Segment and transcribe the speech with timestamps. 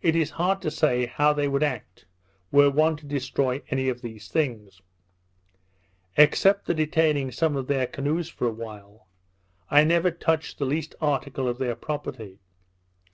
[0.00, 2.06] It is hard to say how they would act,
[2.50, 4.80] were one to destroy any of these things.
[6.16, 9.06] Except the detaining some of their canoes for a while,
[9.70, 12.38] I never touched the least article of their property.